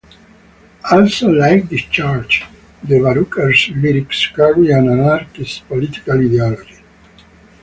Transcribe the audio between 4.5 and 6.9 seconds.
an anarchist political ideology.